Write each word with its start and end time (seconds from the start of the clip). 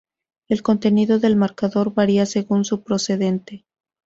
El 0.47 0.63
contenido 0.63 1.19
del 1.19 1.35
marcador 1.35 1.93
varía 1.93 2.25
según 2.25 2.65
su 2.65 2.81
procedente. 2.81 3.65